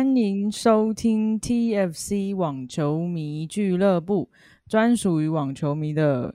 [0.00, 4.30] 欢迎收听 TFC 网球迷俱乐部，
[4.66, 6.34] 专属于网球迷的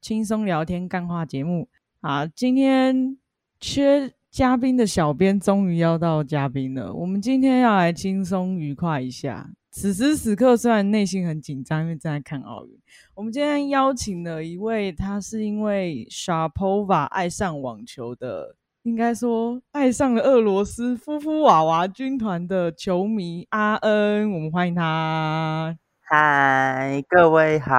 [0.00, 1.68] 轻松聊天干话节目。
[2.02, 3.18] 啊，今天
[3.58, 9.50] 缺嘉宾的小编终于邀到嘉宾了，我们今天要来轻松愉快一下。
[9.72, 12.78] 此时此刻，虽然内心很紧张，因为正在看奥运。
[13.16, 18.54] 我们今天邀请了一位，他是因为 Sharpova 爱上网球的。
[18.84, 25.76] 应该说爱上了俄罗斯夫妇娃娃军团的球迷阿恩，我们欢迎他。
[26.00, 27.74] 嗨，各位好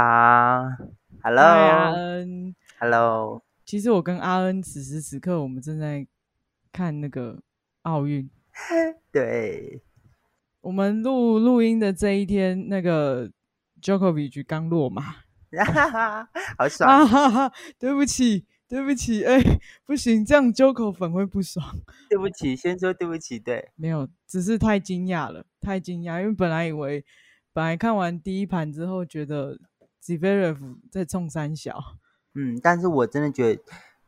[1.24, 3.42] ，Hello，阿恩，Hello。
[3.66, 6.06] 其实我跟阿恩此时此刻，我们正在
[6.72, 7.42] 看那个
[7.82, 8.30] 奥运。
[9.12, 9.82] 对，
[10.62, 13.28] 我们录录音的这一天，那个
[13.82, 15.02] Djokovic 刚落马，
[16.60, 16.88] 好爽。
[16.88, 18.46] 啊哈哈对不起。
[18.72, 19.38] 对不起，哎，
[19.86, 21.76] 不行，这样揪口粉会不爽。
[22.10, 23.38] 对不起，先说对不起。
[23.38, 27.04] 对，没有，只是太惊讶了，太惊讶，因为本来以为，
[27.52, 29.60] 本来看完第一盘之后，觉得
[30.02, 31.98] Zverev 在冲三小。
[32.34, 33.62] 嗯，但是我真的觉得，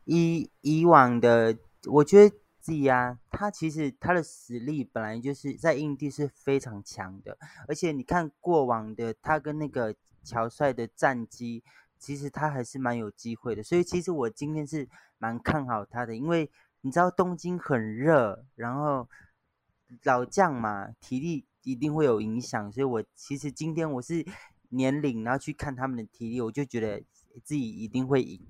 [0.06, 1.54] 以以往的，
[1.90, 7.36] 我觉得 Z 啊，他其实他的实力本来就是在印地是非常强的，
[7.68, 11.62] 而且你看过往的他跟那个乔帅的战绩。
[12.04, 16.50] 其实他还是蛮有机会的，所以其实我今天是蛮看好他的，因为
[16.82, 19.08] 你知道东京很热，然后
[20.02, 24.22] 老将嘛，体力一定会有影响，所以我其实今天我是
[24.68, 27.02] 年龄，然后去看他们的体力，我就觉得
[27.42, 28.46] 自己一定会赢。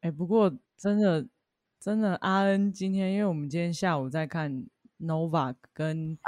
[0.00, 1.28] 哎，不过真的
[1.78, 4.66] 真的，阿恩今天，因为我们今天下午在看。
[5.00, 6.18] Nova 跟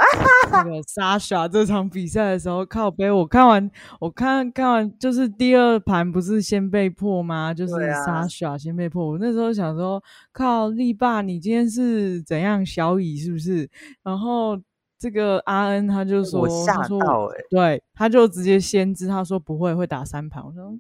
[0.53, 7.53] 那个 Sasha 这场比赛的时候，靠背我看完，我看看完就是第二盘不是先被破吗？
[7.53, 9.06] 就是 Sasha 先被破。
[9.09, 10.03] 我那时候想说，
[10.33, 13.69] 靠力霸，你今天是怎样小乙是不是？
[14.03, 14.56] 然后
[14.99, 20.44] 这个阿恩他就说，我吓到哎，对，他就直接先知，他说不会会打三盘。
[20.44, 20.78] 我说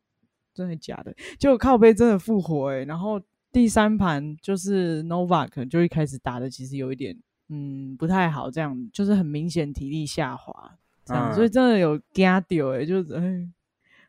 [0.54, 1.14] 真的假的？
[1.38, 2.84] 就靠背真的复活哎。
[2.84, 3.20] 然后
[3.50, 7.16] 第三盘就是 Nova 可能就一开始打的其实有一点。
[7.52, 10.70] 嗯，不太好，这样就是很明显体力下滑，
[11.04, 13.20] 这样，所以真的有加丢哎，就是哎，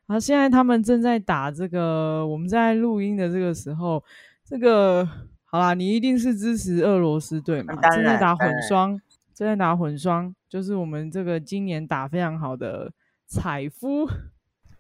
[0.06, 4.04] 然后现在他们正在打这个，我们在录音的这个时候，
[4.46, 5.04] 这个
[5.44, 7.74] 好啦，你一定是支持俄罗斯队嘛？
[7.90, 9.02] 正在打混双，
[9.34, 12.94] 正在打混双，就是我们这个今年打非常好的
[13.26, 14.08] 采夫。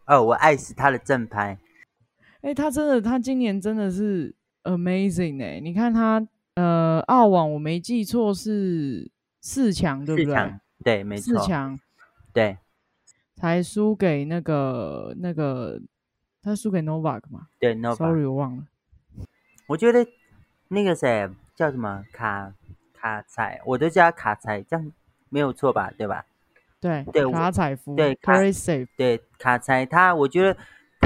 [0.05, 1.57] 哦，我爱死他的正拍，
[2.41, 4.35] 哎，他真的，他今年真的是
[4.65, 6.27] amazing 哎，你看他。
[6.55, 10.53] 呃，澳网我没记错是四强，对不对？
[10.83, 11.39] 对，没错。
[11.39, 11.79] 四强，
[12.33, 12.57] 对，
[13.35, 15.79] 才输给那个那个，
[16.41, 17.47] 他输给 Novak 嘛？
[17.59, 17.95] 对，Novak。
[17.95, 18.63] Sorry，我忘了。
[19.67, 20.05] 我觉得
[20.67, 22.53] 那个谁叫什么卡
[22.93, 24.91] 卡彩，我都叫他卡彩，这样
[25.29, 25.91] 没有错吧？
[25.97, 26.25] 对吧？
[26.79, 28.87] 对对，卡彩夫，对 safe。
[28.97, 30.57] 对，卡彩他，我觉得。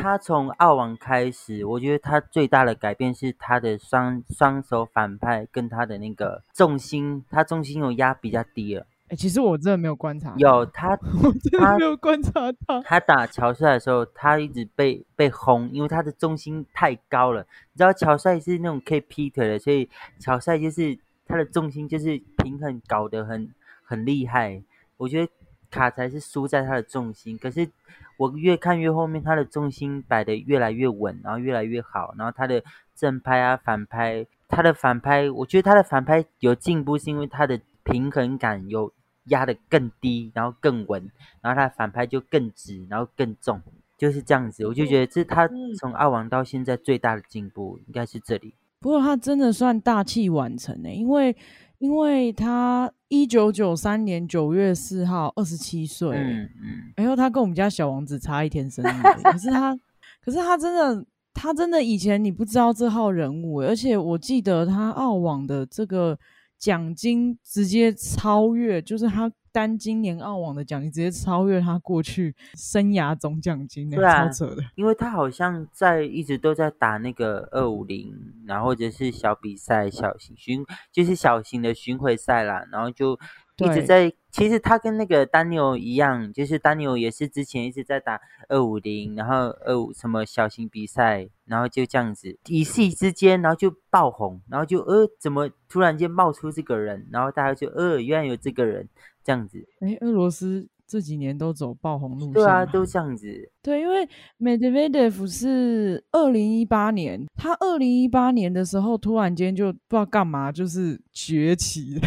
[0.05, 8.85] 他从澳网开始，我觉得他最大的改变是他的双双手反拍跟他的那个重心，他重心有压比较低了。
[9.07, 12.79] 哎，其实我真的没有观察，有 他，我真的没有观察他。
[12.81, 17.41] 他打乔帅的时候，他一直被被轰，因为他的重心太高了。
[17.73, 19.89] 你知道乔帅是那种可以劈腿的，所以
[20.19, 20.95] 乔帅就是
[21.25, 23.51] 他的重心就是平衡搞得很
[23.83, 24.61] 很厉害。
[24.97, 25.31] 我觉得
[25.69, 27.69] 卡才是输在他的重心，可是。
[28.17, 32.63] 我越看越后面，他的重心摆的越来越稳，然后越来越好，然后他的
[32.95, 38.89] 正拍啊、反拍，他的反拍，我觉得他的反拍有进步，是因为他的平衡感有
[39.25, 41.11] 压的更低，然后更稳，
[41.41, 43.61] 然后他的反拍就更直，然后更重，
[43.97, 44.65] 就是这样子。
[44.65, 48.53] 我就觉得这是他从澳网到现在最大的进步，应该是这里。
[48.79, 51.35] 不过他真的算大器晚成呢，因为。
[51.85, 59.77] 因为他一九九三年九月四号二十七岁，嗯嗯，然后他跟我们家小王子差一天生日，可是他，
[60.19, 66.17] 可是他真的，他真的以前你不知道这号人物，而且我记得他澳网的这个
[66.57, 69.31] 奖金直接超越，就是他。
[69.55, 74.61] 单今年澳网的奖金直接超越他过去生涯总奖金，对啊，超扯的。
[74.75, 78.13] 因为他好像在一直都在打那个二五零，
[78.45, 83.17] 然后或者是小比赛、小型巡，就是小型的巡回赛啦，然后就。
[83.57, 88.19] 一直在，其实他跟那个丹尼尔一样，就是丹尼尔也是之前一直在打
[88.49, 98.89] 二五零，然后二五什么小型比赛，然后就这样子一夕之间，然后就爆红，然后就呃怎么突然间冒出这个人，然后大家就呃原来有这个人
[99.23, 99.65] 这样子。
[99.79, 103.49] 哎，俄罗斯这几年都走爆红路线，对啊，都这样子。
[103.61, 112.01] 对，因为 Medvedev 是二零一八年，他二零一八年的时候突然间就不知道干嘛，就是崛起了。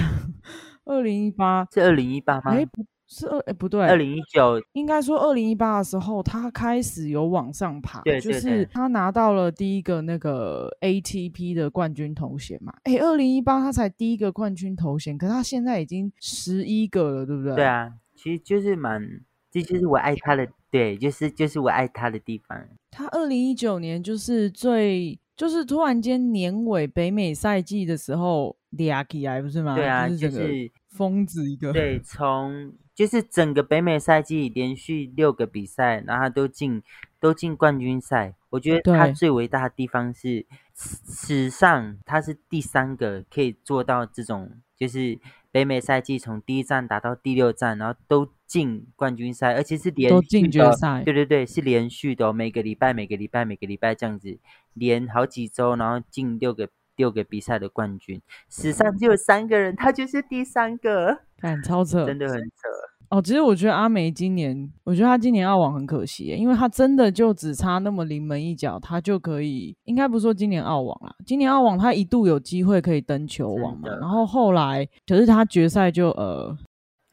[0.89, 2.53] 二零一八是二零一八吗？
[2.53, 12.75] 哎，不是二哎不对，二零一九应该说二零一八的时候，他开始有往上爬，对对就是他拿到了第一个那个 ATP 的冠军头衔嘛。
[12.85, 17.55] 哎，二零一八他才第一个冠军头衔，可是他现在已经十一个了，对不对？
[17.55, 17.65] 对。
[17.65, 19.01] 啊，其实就是蛮，
[19.51, 22.63] 这就是我爱他的，对，就是就是我爱他的地方。
[22.91, 29.77] 他二零一九年就是最，就是突然间年尾北美赛季的时候俩起来，不是吗？
[29.77, 31.73] 对啊，就是疯子一个。
[31.73, 36.83] 对， 从就是整个北美赛季连续六个比赛，然后他都进
[37.21, 38.35] 都进冠军赛。
[38.51, 40.45] 我觉得他最伟大的地方是
[40.75, 45.21] 史史上他是第三个可以做到这种，就是
[45.53, 54.39] 北美赛季从第一站打到第六站，然后都进冠军赛，而且是连都续的哦进决赛对对对，是连续的、哦，每个礼拜每个礼拜每个礼拜这样子
[54.79, 61.19] 连好几周，然后进六个六个比赛的冠军，史上只有三个人，他就是第三个。
[61.37, 62.69] 看超扯，真的很扯。
[63.11, 76.55] 哦，其实我觉得阿梅今年，我觉得她今年澳网很可惜，因为她真的就只差那么临门一脚，她就可以，应该不是说今年澳网啦，今年澳网她一度有机会可以登球网嘛然后后来，可是她决赛就呃，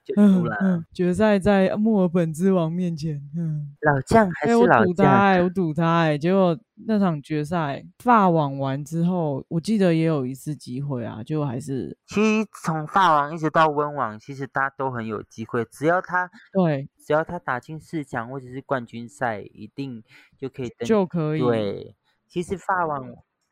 [0.05, 0.55] 就输了。
[0.61, 20.03] 嗯，决赛在墨尔本之王面前，嗯，老将还是老赌他哎、将，我赌他哎、结果那场决赛法网完之后，我记得也有一次机会啊，就还是其实从法网一直到温网，其实大家都很有机会，只要他对只要他打进四强或者是冠军赛，一定
[20.37, 20.87] 就可以登。
[20.87, 21.95] 就可以，对，
[22.27, 23.03] 其实法网，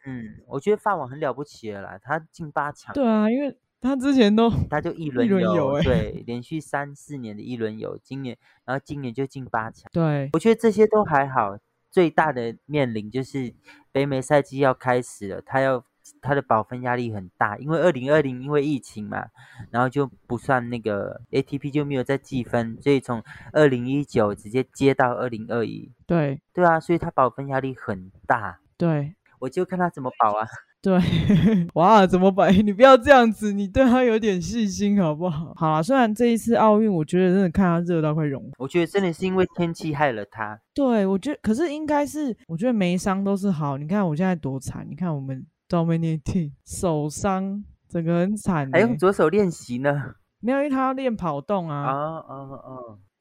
[0.06, 9.90] 嗯，我觉得法网很了不起了啦，他进八强，对啊，因为他之前都他就一轮游，对， 连续三四年的一轮游，今年然后今年就进八强。
[9.92, 11.58] 对我觉得这些都还好，
[11.92, 13.54] 最大的面临就是
[13.92, 15.84] 北美赛季要开始了，他要
[16.22, 19.28] 他的保分压力很大，因为二零二零因为疫情嘛，
[19.70, 23.22] 然后就不算那个 ATP 就没有再计分，所以从
[23.52, 29.16] 二零一九直接接到二零二一，对对啊，所以他保分压力很大，对。
[29.40, 30.48] 我就看他怎么保啊。
[30.84, 31.00] 对，
[31.76, 32.52] 哇，怎么办？
[32.66, 35.54] 你不要这样子，你对他有点细心好不好？
[35.56, 38.50] 好啦，虽然这一次奥运，我觉得真的看他热到快融化。
[38.58, 43.78] 我觉得真的是因为天气害了他，对，我觉得，可是应该是，我觉得没伤都是好。
[43.78, 48.98] 你看我现在多惨，你看我们 Dominic 手伤，整个很惨还用欸。
[48.98, 50.16] 左手练习呢。
[50.42, 52.70] 没有，因为他要练跑动啊，啊啊啊，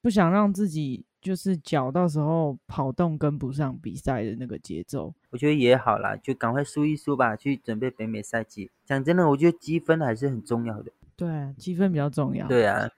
[0.01, 5.13] 不想让自己就是脚到时候跑动跟不上比赛的那个节奏。
[5.29, 8.69] 我觉得也好啦，就赶快输一输吧，去准备北美赛季。
[8.85, 10.91] 讲真的，我觉得积分还是很重要的。
[11.15, 12.89] 对啊，积分比较重要。，对啊，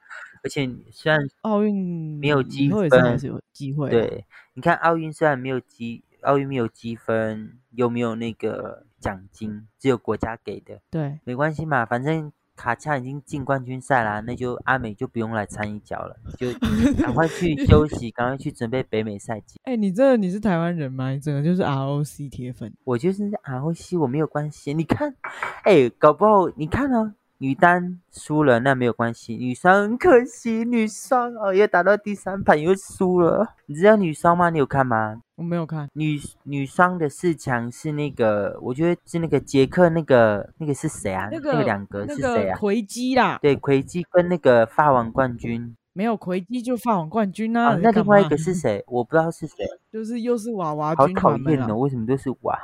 [0.44, 4.26] 而且虽然 奥运没有以积后也是还是有机会。，对，
[4.56, 16.48] 你看奥运虽然没有积，奥运没有积分，又没有那个奖金，只有国家给的，对，没关系嘛，反正卡恰已经进冠军赛啦，那就阿美就不用来掺一脚了，就
[17.02, 19.60] 赶快去休息，赶快去准备北美赛季。
[19.64, 21.12] 哎、你真的你是台湾人吗？
[21.12, 22.74] 你整个就是 ROC 铁粉。
[22.84, 25.16] 我就是 ROC，我没有关系，你看，
[25.64, 27.14] 哎，搞不好你看哦，
[27.46, 33.54] 女单输了那没有关系，女双很可惜，女双哦又打到第三盘又输了。
[33.68, 34.50] 你知道女双吗？
[34.50, 35.22] 你有看吗？
[35.36, 41.30] 我没有看，女女双的四强是那个，我觉得是那个捷克那个那个是谁啊？
[41.32, 42.56] 那个两个是谁啊？
[42.56, 47.78] 个奎基啦，对，奎基跟那个法网冠军没有奎基就法网冠军啊。
[47.80, 48.84] 那另外一个是谁？
[48.88, 49.56] 我不知道是谁，
[49.94, 52.60] 就是又是娃娃好讨厌哦，为什么都是娃？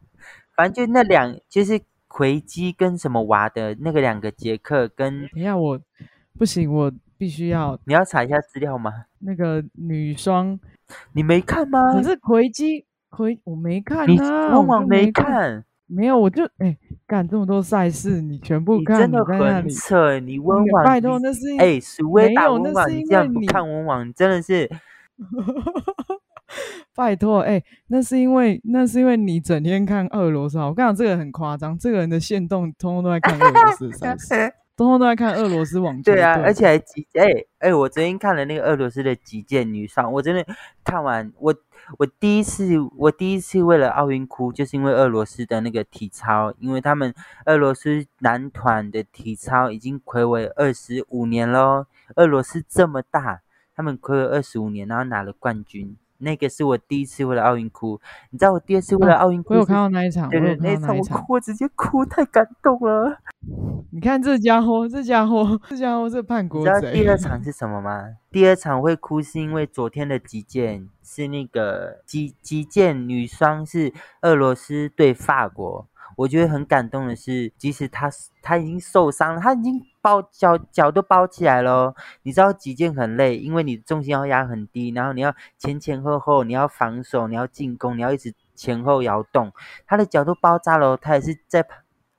[0.54, 1.80] 反正就那两，就是
[2.16, 5.78] 奎基跟什么娃的那个两个杰克跟，等一下我
[6.38, 8.90] 不行，我必须要你要查一下资料吗？
[9.18, 10.58] 那个女双，
[11.12, 11.92] 你没看吗？
[11.92, 16.74] 可是奎基奎我没看你啊，往往我就没，没看，没有，我就哎
[17.06, 24.70] 干这么多赛事，你全部你看，真的在那很里，扯，你温你网，拜托，那是因哎，苏威没有那打温网，是因你这样不为你看温网，你真的是。
[26.94, 30.66] 拜托，哎、那是因为那是因为你整天看俄罗斯啊。
[30.66, 33.90] 我跟你讲，这个很夸张，这个人的线动通通都在看俄罗斯
[34.76, 37.26] 通通都在看俄罗斯网球对啊，而且还击哎
[37.60, 40.46] 哎，我昨天看了那个俄罗斯的击剑女双，我真的
[40.84, 41.54] 看完，我
[41.98, 47.14] 我第一次我第一次为了奥运哭，就是因为俄罗斯的那个体操，因为他们
[47.46, 51.86] 俄罗斯男团的体操已经暌违二十五年喽，
[52.16, 53.40] 俄罗斯这么大，
[53.74, 55.96] 他们暌违二十五年，然后拿了冠军。
[56.18, 61.04] 那个是我第一次为了奥运哭，你知道我第二次为了奥运哭是我有看到那一场，对对，那一场我。
[61.04, 63.18] 哭，我直接哭，太感动了。
[63.90, 67.06] 你看这家伙，这家伙，这家伙是叛国你知道第。
[67.08, 68.16] 二场 是什么吗？
[68.30, 73.92] 第二场会哭是因为昨天的击剑是那个击击剑女双是
[74.22, 75.86] 俄罗斯对法国。
[76.16, 78.10] 我觉得很感动的是，即使他
[78.42, 81.92] 他已经受伤了，他已经包脚脚都包起来喽。
[82.22, 89.52] 你知道击剑很累，因为你重心要压很低，然后你要前前后后，你要防守，你要进攻，你要一直前后摇动。
[89.84, 91.66] 他的脚都包扎了，他也是在。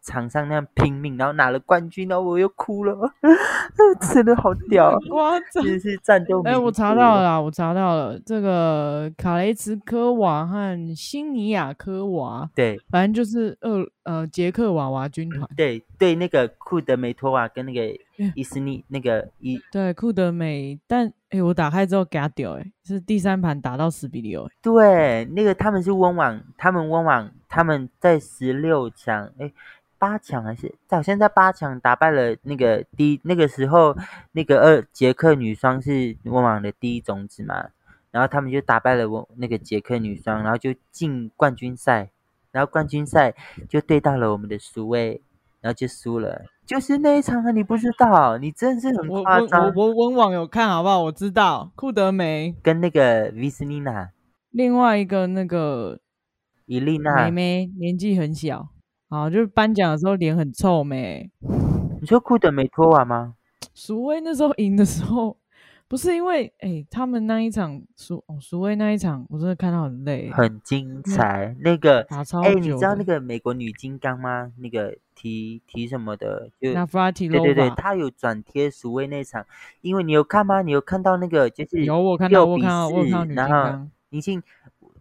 [0.08, 2.96] 场上那样拼命，然后拿了冠军，然后我又哭了，
[4.14, 5.38] 真的好屌，哇！
[5.52, 6.42] 这是战斗。
[6.44, 17.82] 哎，我查到了，我查到了，这个卡雷茨科娃和辛尼亚科娃，对，反正就是呃呃捷克娃娃军团，对对，那个库德梅托娃跟那个
[18.34, 29.52] 伊斯尼那个伊，对库德梅，但哎，我打开之后给他丢，哎，是第三盘打到十比六，对，那个他们是温网，他们温网，他们在十六强，哎。
[30.00, 33.96] 八强还是好像在八强打败了那个第那个时候
[34.32, 37.70] 那个二捷克女双是温网的第一种子嘛，
[38.12, 42.10] 然后他们就打败了我那个捷克女双，然后就进冠军赛，
[42.51, 43.34] 然后冠军赛
[43.68, 45.22] 就对到了我们的苏威，
[45.62, 47.51] 然后就输了，就是那一场啊！
[47.51, 49.74] 你不知道，你真的是很夸张。
[49.75, 51.01] 我我温网有看好不好？
[51.04, 54.12] 我知道库德梅跟那个维斯妮娜，
[54.51, 56.00] 另外一个那个
[56.66, 58.70] 伊丽娜妹妹年纪很小。
[59.10, 61.30] 啊，就是颁奖的时候脸很臭没？
[62.02, 63.36] 你说库德没脱完吗？
[63.74, 65.38] 苏威那时候赢的时候，
[65.88, 71.56] 不是因为哎，他们那一场苏哦，苏威那一场我真的看到很累，很精彩。
[71.62, 74.52] 那个打超哎，你知道那个美国女金刚吗？
[74.58, 76.50] 那个提提什么的？
[76.60, 79.46] 就那弗拉提对对对，他有转贴苏威那场，
[79.82, 80.62] 因为你有看吗？
[80.62, 84.44] 你有看到那个就是有我看到我看到我看到女金刚，已经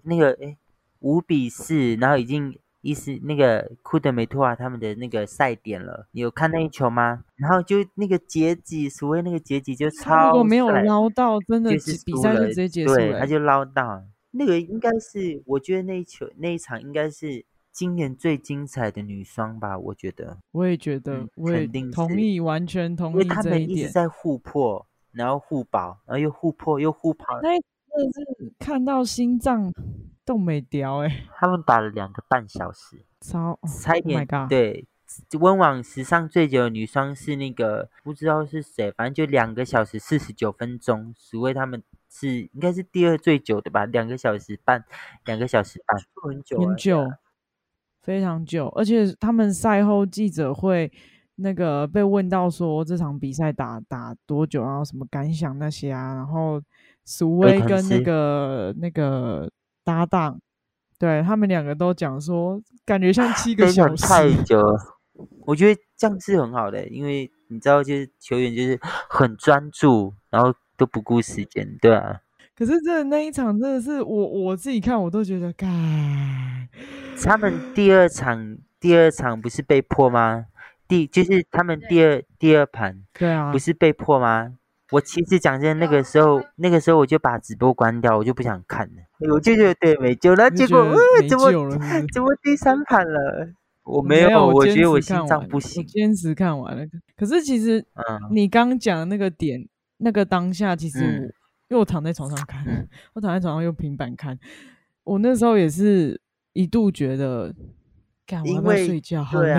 [0.02, 0.56] 那个哎
[1.00, 2.56] 五比四，然后已经。
[2.86, 7.24] 意思那个库德梅托啊，他们的那个赛点了，你有看那一球吗？
[7.34, 12.96] 然后就那个结局，所谓那个结局就超，如果没有捞到，真的是比赛就直接结束了。
[12.96, 19.76] 对，他就捞到那个，应该是我觉得那一球那一场应该是今年最精彩的女双吧？
[19.76, 23.12] 我觉得，我也觉得，我也同意，完全同意。
[23.14, 27.40] 因为他们一直在互破，然后互保，然后又互破又互跑。
[27.42, 29.72] 那真的是看到心脏。
[30.26, 31.25] 都没掉哎！
[31.37, 34.26] 他们打了两个半小时，超差一点。
[34.49, 34.85] 对，
[35.38, 41.14] 温网史上最久的女双是那个不知道是谁，反正就两个小时四十九分钟。
[41.16, 41.80] 所谓他们
[42.11, 43.87] 是应该是第二最久的吧？
[43.87, 44.85] 两个小时半，
[45.26, 47.09] 两个小时半，很久，很久，
[48.02, 48.66] 非常久。
[48.76, 50.90] 而且他们赛后记者会
[51.37, 56.61] 那个被问到说这场比赛打打多久，然后什么感想那些啊，然后
[57.04, 59.49] 苏威跟那个那个。
[59.86, 60.40] 搭档，
[60.98, 64.04] 对他们两个都讲说，感觉像七个小时。
[64.04, 64.76] 太久了，
[65.46, 68.76] 我觉得这样是很好的，因为你知道，就是球员就是
[69.08, 72.20] 很专注，然后都不顾时间，对啊。
[72.56, 75.68] 可是这那一场真的是我我自己看，我都觉得，该
[77.22, 80.46] 他们第二场第二场不是被迫吗？
[80.88, 84.54] 第就是他们第二第二盘，对啊，不是被迫吗？
[84.92, 89.02] 我其实讲真，那个时候，那个时候我就把直播关掉，我就不想看了。
[89.32, 90.96] 我就觉得对没救了，结果呃，
[91.28, 91.50] 怎么
[92.12, 93.48] 怎么第三盘了？
[93.82, 95.84] 我没有，我觉得我心脏不行。
[95.86, 101.04] 坚持看完了，可是其实，嗯，你刚讲的那个点，那个当下，其实我
[101.68, 104.38] 因为我躺在床上看，我躺在床上用平板看，
[105.02, 106.20] 我那时候也是
[106.52, 107.52] 一度觉得，
[108.24, 109.52] 干我要睡觉，好累，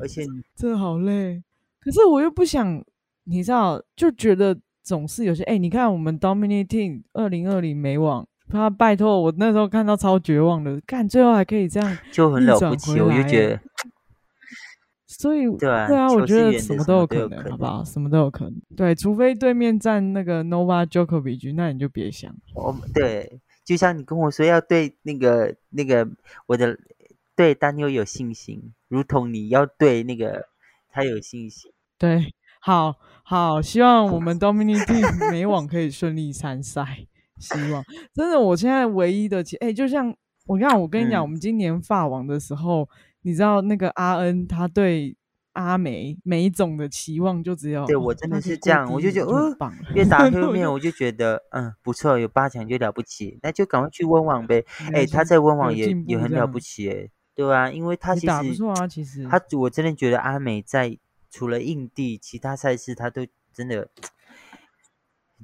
[0.00, 1.42] 而且真的好累。
[1.80, 2.84] 可是我又不想，
[3.24, 4.56] 你知道，就觉得。
[4.88, 13.60] 总是有些哎，你看我们 Dominating 二零二零美网，他拜托我那时候看到超绝望的，看最后还可以这样， 就很了不起，我就觉得，
[15.06, 17.84] 所以对啊，对啊，我觉得什么都有可能，好不好？
[17.84, 22.34] 什么都有可能，对，除非对面站那个 Nova Djokovic，那你就别想。
[22.54, 26.08] 我对，就像你跟我说要对那个那个
[26.46, 26.78] 我的
[27.36, 30.46] 对丹妞有信心，如同你要对那个
[30.90, 32.32] 他有信心，对。
[32.60, 32.96] 好
[33.30, 37.06] 好，希望我们 Dominic 美网可以顺利参赛。
[37.38, 40.16] 希望真的，我现在唯一的，哎，就像
[40.46, 42.88] 我看，我跟你讲，我们今年法网的时候，
[43.20, 45.14] 你知道那个阿恩他对
[45.52, 49.30] 阿梅梅总的期望就只有，对我真的是这样，我就觉得，
[49.60, 54.64] 嗯，越打后面我就觉得，嗯，不错，有八强就了不起，那就赶快去温网呗。
[54.94, 60.98] 哎，他在温网也也很了不起，哎，对啊，因为他其实打不错啊，其实他我真的觉得阿美在。
[61.30, 63.88] 除了印地，其他赛事他都真的，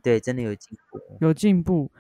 [0.03, 1.91] 对，真的有进步，有进步。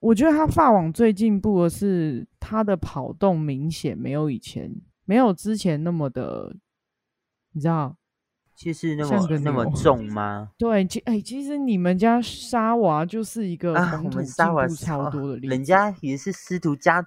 [0.00, 4.72] 我觉得他发网最进步的是他的跑动明显没有以前，
[5.04, 6.56] 没有之前那么的，
[7.52, 7.96] 你知道，
[8.54, 10.52] 其实那么那么重吗？
[10.56, 17.04] 对，其哎，其实你们家沙娃就是一个啊，我们沙娃超多的，人家也是斯图加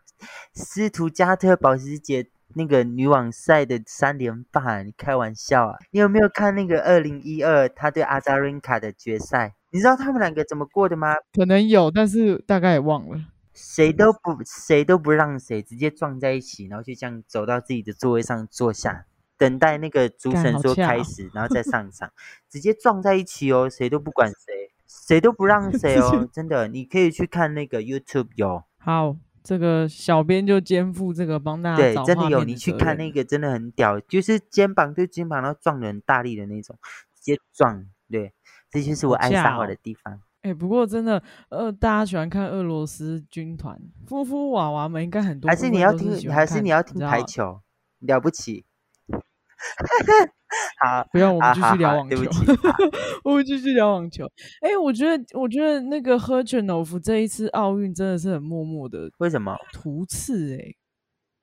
[0.54, 2.30] 斯图加特保时捷。
[2.56, 5.78] 那个女网赛的三连霸，你开玩笑啊？
[5.92, 9.56] 你有没有看那个二零一二他对阿扎伦卡的决赛？
[9.72, 11.16] 你知道他们两个怎么过的吗？
[11.34, 13.20] 可能有，但是大概也忘了。
[13.54, 19.06] 谁都不谁都不让谁，直接撞在一起，然后就这样走到自己的座位上坐下，
[19.38, 22.12] 等待那个主审说开始，然后再上 场，
[22.50, 28.64] 直接撞在一起哦，谁都不管谁，谁都不让谁哦， 真的，你可以去看那个 YouTube 有。
[28.78, 36.78] 好，这个小编就肩负这个帮大家对，找真的有，你去看那个真的很屌，就是肩膀对肩膀，然后撞的很大力的那种，
[37.16, 38.34] 直接撞，对，
[38.70, 40.22] 这就是我爱撒谎哦的地方。
[40.44, 47.62] 哎、不过真的，呃，大家喜欢看俄罗斯军团，夫妇娃娃们应该很多还是你要听，还是你要听排球，
[48.00, 48.66] 了不起。
[50.80, 52.34] 好，不要，我们继续聊网球对不。
[52.34, 52.46] 起，
[53.24, 54.26] 我们继续聊网球。
[54.62, 59.56] 哎、我觉得，我觉得那个赫全诺夫这一次奥运真的是很默默的为什么？
[59.72, 60.74] 突刺哎、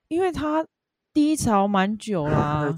[0.08, 0.66] 因为他
[1.12, 2.74] 低潮蛮久啦、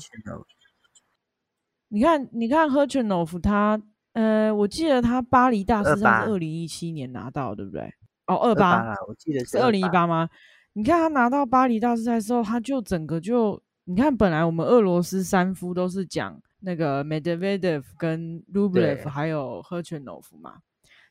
[1.89, 3.81] 你看，你看赫全诺夫他，
[4.13, 7.83] 呃，我记得他巴黎大师赛是二零一七年拿到，对不对？
[8.27, 10.29] 哦，二二八啦，我记得是二零一八吗？
[10.75, 20.59] 你看他拿到巴黎大师赛的时候，他就整个就，你看本来我们俄罗斯三夫都是讲那个 Medvedev 跟 Rublev 还有赫全诺夫嘛，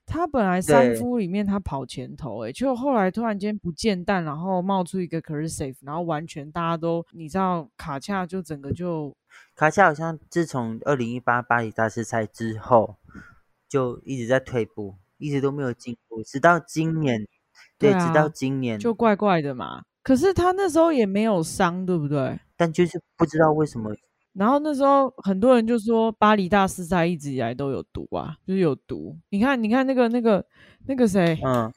[0.05, 9.15] 他本来三夫里面他跑前头、欸，就后来突然间不见蛋，然后冒出一个 k r s a f 然后完全大家都你知道卡恰就整个就
[9.55, 12.95] 卡恰好像自从二零一八巴黎大师赛之后，
[13.67, 17.27] 就一直在退步，一直都没有进步，直到今年，
[17.77, 19.83] 对，对直到啊今年，就怪怪的嘛。
[20.01, 22.39] 可是他那时候也没有伤，对不对？
[22.59, 23.95] 但就是不知道为什么，
[24.33, 29.17] 然后那时候很多人就说巴黎大师赛一直以来都有毒啊，就是有毒。
[29.29, 30.45] 你看，你看那个那个
[30.85, 31.71] 那个谁，嗯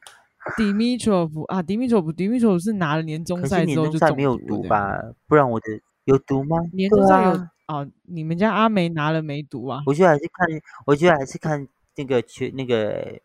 [0.59, 5.01] ，，Dimitrov 啊，，Dimitrov，Dimitrov 是拿了年终赛之后就没有毒吧？
[5.29, 5.67] 不然我的
[6.05, 6.57] 有毒吗？
[6.73, 7.87] 年终赛有啊啊？
[8.03, 9.85] 你们家阿梅拿了没毒啊？
[9.87, 10.49] 我觉得还是看，
[10.85, 13.21] 我觉得还是看那个球那个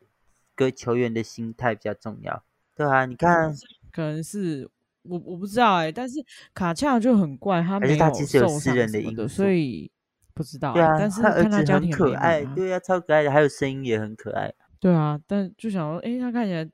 [0.55, 2.43] 个球员的心态比较重要。
[2.75, 3.51] 对啊，你看，
[3.91, 4.69] 可能是
[5.09, 9.91] 我我不知道哎、但是卡恰就很怪，他还是他没有其实有私受伤人的所以
[10.33, 14.53] 不知道、对啊，但是他儿子很看家庭可爱，啊，对啊，超可爱的，还有声音也很可爱。
[14.79, 16.69] 对啊，但就想说，诶，他看起来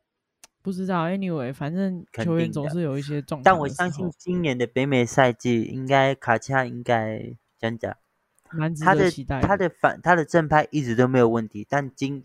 [0.61, 3.43] 不知道，anyway，反正球员总是有一些状况。
[3.43, 7.21] 但我相信今年的北美赛季，应该卡恰应该
[7.57, 7.97] 真的，
[8.51, 12.23] 蛮值他的得期待他的反他的正拍一直都没有问题，但今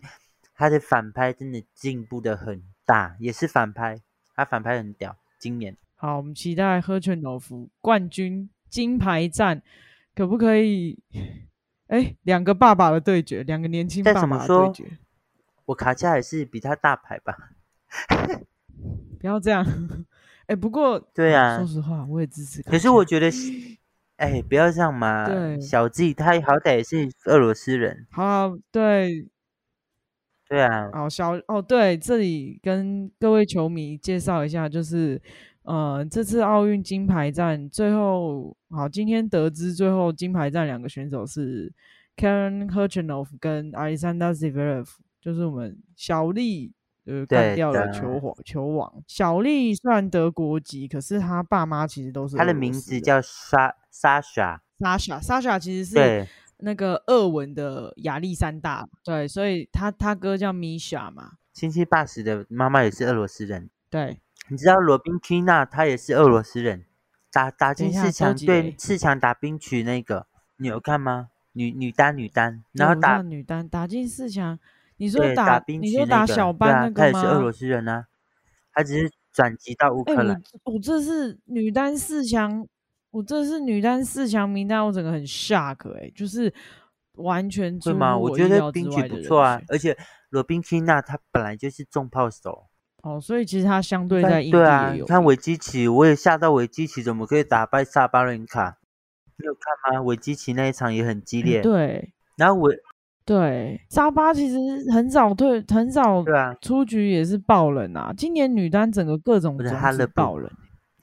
[0.53, 4.01] 他的反拍真的进步的很大，也是反拍，
[4.35, 5.15] 他反拍很屌。
[5.39, 9.61] 今年好，我们期待喝全诺夫冠军金牌战，
[10.15, 10.97] 可不可以？
[11.87, 14.97] 哎，两个爸爸的对决，两个年轻爸爸的对决，
[15.65, 17.35] 我卡恰也是比他大牌吧？
[19.19, 19.65] 不要这样。
[20.47, 22.61] 哎，不过 对啊说，实话，我也支持。
[22.63, 23.29] 可是我觉得，
[24.15, 29.27] 哎，不要这样嘛，对小 G 他好歹也是俄罗斯人，好，对，
[30.47, 35.21] 对啊，哦，小哦，对，这里跟各位球迷介绍一下，就是
[35.63, 41.71] 呃，这次奥运金牌战最后，好，今天得知最后金牌战两个选手是
[42.15, 44.87] Karen Khachanov 跟 Alexander Zverev，
[45.21, 46.71] 就是我们小丽
[47.05, 49.03] 呃干掉了球王球王。
[49.05, 56.27] 小丽虽然德国籍，可是她爸妈其实都是他的名字叫莎莎莎，Sasha Sasha，其实是
[56.59, 63.69] 那个俄文的亚历山大，对，所以他他哥叫 Misha 嘛，七七八十的妈妈也是俄罗斯人。
[63.89, 64.19] 对。
[64.47, 66.85] 你知道罗宾曲娜他也是俄罗斯人，
[67.31, 71.29] 打打进四强，对四强打冰曲那个，你有看吗？
[71.51, 74.57] 女女单女单，然后打女单打进四强，
[74.97, 77.51] 你说对打冰你说打曲那个，对啊，小班那个他也是俄罗？
[77.51, 78.05] 斯人啊，
[78.71, 80.41] 他只是转籍到乌哎、克兰。
[80.63, 82.65] 我我这是女单四强，
[83.11, 86.53] 我这是女单四强名单，我整个很 shock 哎、就是
[87.13, 88.15] 完全对吗？
[88.17, 89.97] 我觉得冰曲不错啊，而且
[90.29, 92.68] 罗宾曲娜她本来就是重炮手。
[93.01, 98.77] 哦，所以其实他相对在印对啊，你看维基奇，我也吓到维基奇怎么可以打败萨巴伦卡？
[99.37, 100.01] 你有看吗？
[100.01, 101.61] 维基奇那一场也很激哎烈。
[101.61, 102.69] 对然后我，
[103.25, 104.57] 对，沙巴其实
[104.91, 110.51] 很早退，很早对啊，出局也是爆冷啊，今年女单整个各种我的种子哈勒布爆冷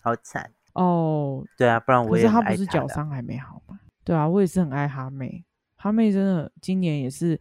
[0.03, 0.51] 好惨。
[0.75, 3.81] 哦，对啊，不然我可是他不是脚伤还没好吗？
[4.05, 5.43] 对啊，我也是很爱哈妹，
[5.77, 7.41] 哈妹真的今年也是，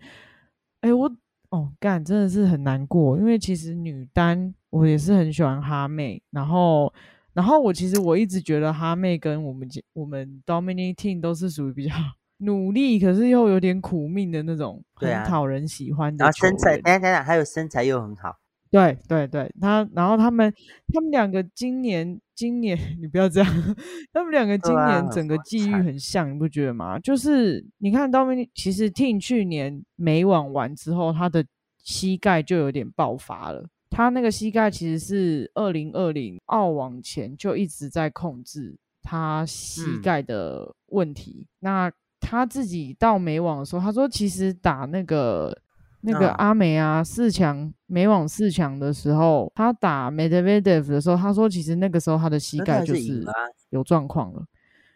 [0.80, 1.12] 哎、我
[1.56, 6.94] 哦干真的是很难过，因为其实女单我也是很喜欢哈妹，然后
[7.34, 11.94] 然后我其实我一直觉得哈妹跟我们我们 Dominic Team 都是属于比较
[12.40, 18.36] 努力，可是又有点苦命的那种，很讨人喜欢然的然后身材，等下等下，还有身材又很好。
[18.70, 20.54] 对对对，他然后他们
[20.94, 23.76] 他们两个今年今年 你不要这样，
[24.14, 27.00] 他们两个今年整个际遇很像，你不觉得吗？
[27.00, 31.46] 就是你看 Dominic，其实 Team 去年美网完之后，他的
[31.84, 33.66] 膝盖就有点爆发了。
[33.90, 41.48] 他那个膝盖其实是二零二零澳网前就一直在控制他膝嗯盖的问题。
[41.60, 45.58] 那他自己到美网的时候，他说其实打那个
[46.06, 53.26] 那个嗯阿梅啊四强美网四强的时候，他打 Medvedev 的时候，他说其实那个时候他的膝盖就是
[53.70, 54.46] 有状况了。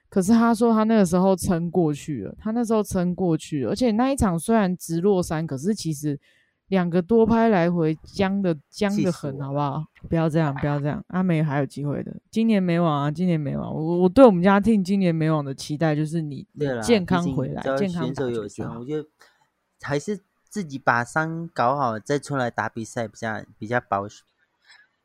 [0.09, 6.19] 可是他说他那个时候撑过去了，他那时候撑过去了，而且那一场虽然直落三，可是其实
[6.69, 9.83] 两个多拍来回僵的僵的很，好不好？
[10.09, 12.11] 不要这样，不要这样，阿美还有机会的。
[12.31, 16.47] 今年美网啊，今年美网，我我对我们家 team 今年美网的期待就是你
[16.81, 18.41] 健康回来健康打选手有
[18.79, 18.85] 我。
[18.85, 19.07] 觉得
[19.81, 24.25] 还是自己把伤搞好再出来打比赛比较比较保守，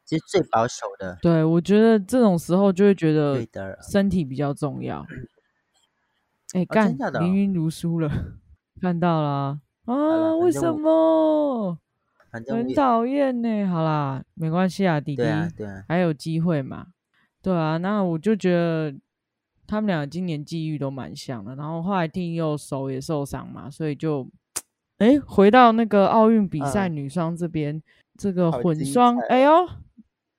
[0.05, 1.19] 其实最保守的。
[1.21, 3.47] 对，我觉得这种时候就会觉得，
[3.83, 5.07] 身体比较重要。
[6.55, 8.11] 哎、哦干真假的哦林云如输了，
[8.81, 10.37] 看到了啊？
[10.37, 11.79] 为什么？
[12.31, 13.67] 很讨厌呢。
[13.67, 16.89] 好啦，没关系啊，弟弟，对啊对啊，还有机会嘛。
[17.43, 18.95] 对啊，那我就觉得
[19.67, 21.55] 他们俩今年际遇都蛮像的。
[21.55, 24.29] 然后后来听又手也受伤嘛，所以就
[24.99, 27.83] 哎回到那个奥运比赛嗯女双这边，
[28.17, 29.53] 这个混双，彩哎呦，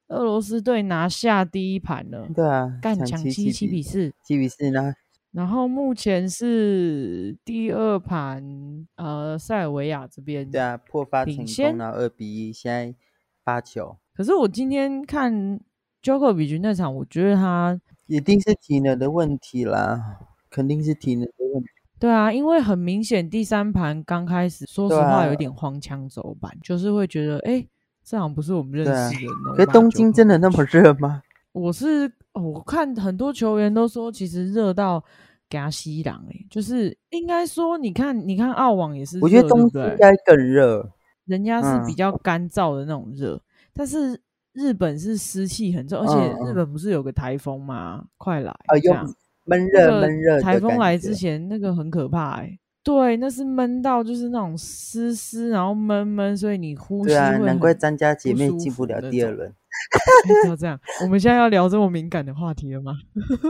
[0.08, 4.14] 俄罗斯队拿下第一盘了，对啊，干抢七抢七七比四。
[4.24, 4.94] 七比四呢，
[5.32, 10.50] 然后目前是第二盘，呃，塞尔维亚这边。
[10.50, 12.96] 对啊，破发成功，然后二比一，现在
[13.44, 15.60] 八球，可是我今天看
[16.02, 21.70] Djokovic 那场，我觉得他，一定是体能的问题啦，肯定是体能的问题。
[22.00, 27.66] 对啊，因为很明显第三盘刚开始，说实对话有啊点荒腔走板，就是会觉得，哎，
[28.04, 31.22] 这好像不是我们认识的 Novak 可是东京真的那么热吗？
[31.54, 35.02] 我是哦我看很多球员都说，其实热到
[35.50, 40.92] 给他吸狼哎、就是应该说，你看，你看澳网也是，我觉得东京应该更热。
[41.26, 43.42] 人家是比嗯较干燥的那种热，
[43.74, 44.22] 但是
[44.54, 48.04] 日本是湿气很重，而且日本不是有个台风吗？
[48.18, 59.52] 快来啊，有这闷热个闷热台风来之前那个很可怕哎、对，那是闷到就是那种湿湿，然后闷闷，所以你呼吸对啊，会难怪张家姐妹进不了第二轮。
[60.48, 62.94] 要这样，我们现在要聊这么敏感的话题了吗？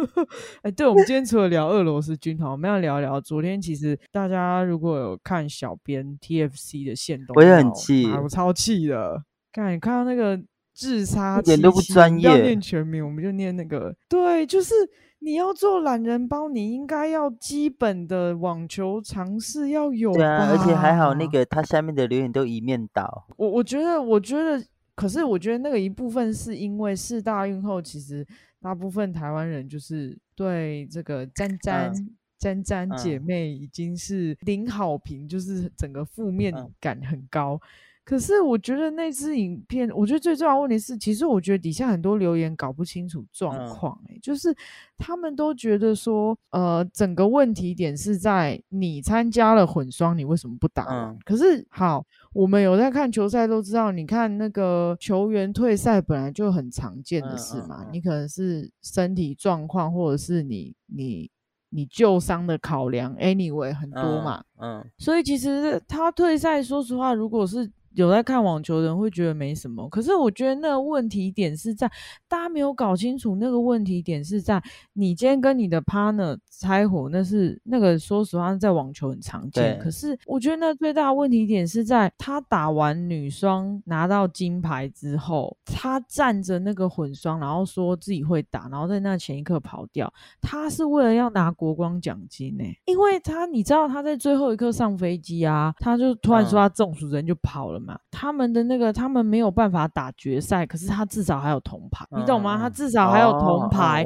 [0.64, 3.62] 哎，对，我们今天除了聊俄罗斯军团，我们要聊聊昨天。
[3.62, 9.22] 其实大家如果有看小编 TFC 的线动，我也很妈气我超气的。
[9.54, 10.42] 看，你看到那个
[10.74, 13.96] 自杀，一点都不专不要念全名，我们就念那个。
[14.10, 14.74] 对，就是
[15.20, 23.26] 你要做懒人包，你应该要基本的网球常识要有对啊，而且还好那吧个他下面的留言都一面倒。
[23.38, 28.26] 我我觉得，我觉得，可是我觉得那个一部分是因为四大运后，其实
[28.62, 31.92] 大部分台湾人就是对这个詹詹、
[32.38, 37.60] 詹詹姐嗯妹已经是零好评，就是整个负面嗯感很高。
[38.06, 43.68] 可是我觉得那支影片，我觉得最重要的问题是，其实我觉得底下很多留言搞不清楚状嗯。
[43.68, 44.56] 况、欸，就是
[44.96, 50.86] 他们都觉得说，呃，整个问题点是在你参加了混双，你为什么不打？
[50.88, 51.18] 嗯。
[51.26, 61.32] 可是好，我们有在看球赛都知道，你看那个球员退赛本来就很常见的嗯事嘛，你可能是身体状况，或者是你你
[61.72, 71.90] 你旧伤的考量，anyway 很多嗯嘛，嗯，所以其实他退赛，说实话，如果是有在看网球的人会觉得没什么，可是我觉得那个问题点是在
[72.28, 74.62] 大家没有搞清楚，那个问题点是在
[74.94, 96.66] 你今天跟你的 partner 拆伙，那是那个说实话在网球很常见，可是我觉得那最大的问题点是在他打完女双拿到金牌之后，他站着那个混双，然后说自己会打，然后在那前一刻跑掉，他是为了要拿国光奖金呢、因为他你知道他在最后一刻上飞机啊，他就突然说嗯。
[96.66, 98.00] 他中暑人就跑了嘛。
[98.10, 102.58] 他们的那个他们没有办法打决赛，可是他至少还有铜牌，你懂吗？
[102.58, 104.06] 嗯他至少还有铜牌，